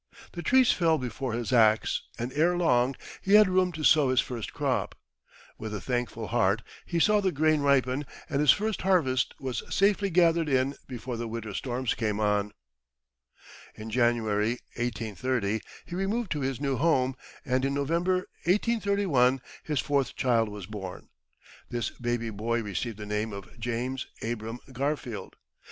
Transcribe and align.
The 0.31 0.41
trees 0.41 0.71
fell 0.71 0.97
before 0.97 1.33
his 1.33 1.53
axe, 1.53 2.01
and 2.17 2.33
ere 2.33 2.57
long 2.57 2.95
he 3.21 3.35
had 3.35 3.47
room 3.47 3.71
to 3.73 3.83
sow 3.83 4.09
his 4.09 4.19
first 4.19 4.51
crop. 4.51 4.95
With 5.59 5.75
a 5.75 5.79
thankful 5.79 6.29
heart 6.29 6.63
he 6.87 6.99
saw 6.99 7.21
the 7.21 7.31
grain 7.31 7.61
ripen, 7.61 8.07
and 8.27 8.39
his 8.41 8.49
first 8.49 8.81
harvest 8.81 9.35
was 9.39 9.61
safely 9.71 10.09
gathered 10.09 10.49
in 10.49 10.73
before 10.87 11.17
the 11.17 11.27
winter 11.27 11.53
storms 11.53 11.93
came 11.93 12.19
on. 12.19 12.51
[Illustration: 13.75 13.75
The 13.75 13.83
trees 13.83 13.95
fell 13.95 14.11
before 14.15 14.41
his 14.41 14.53
axe.] 14.55 14.59
In 14.73 14.87
January 14.87 15.59
1830 15.59 15.61
he 15.85 15.95
removed 15.95 16.31
to 16.31 16.39
his 16.41 16.59
new 16.59 16.77
home, 16.77 17.15
and 17.45 17.63
in 17.63 17.73
November 17.75 18.15
1831 18.45 19.39
his 19.63 19.79
fourth 19.79 20.15
child 20.15 20.49
was 20.49 20.65
born. 20.65 21.09
This 21.69 21.91
baby 21.91 22.31
boy 22.31 22.63
received 22.63 22.97
the 22.97 23.05
name 23.05 23.31
of 23.31 23.47
James 23.59 24.07
Abram 24.23 24.57
Garfield. 24.73 25.35